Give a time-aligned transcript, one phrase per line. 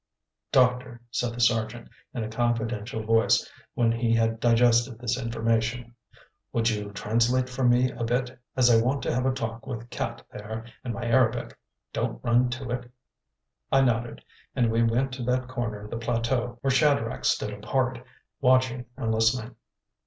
[0.51, 5.93] "Doctor," said the Sergeant, in a confidential voice, when he had digested this information,
[6.51, 9.91] "would you translate for me a bit, as I want to have a talk with
[9.91, 11.55] Cat there, and my Arabic
[11.93, 12.91] don't run to it?"
[13.71, 14.25] I nodded,
[14.55, 18.03] and we went to that corner of the plateau where Shadrach stood apart,
[18.39, 19.55] watching and listening.